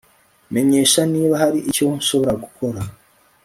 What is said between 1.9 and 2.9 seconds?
nshobora gukora